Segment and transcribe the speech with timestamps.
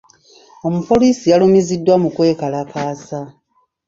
[0.67, 3.19] Omupoliisi yalumiziddwa mu kwe kalakaasa.